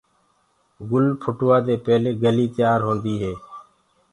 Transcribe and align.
گُل 0.89 1.05
ڦُٽوآدي 1.21 1.75
پيلي 1.85 2.11
ڪلي 2.23 2.45
تيآر 2.55 2.79
هوندي 2.87 3.15
هي۔ 3.23 3.33